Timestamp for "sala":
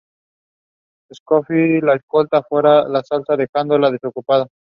3.03-3.23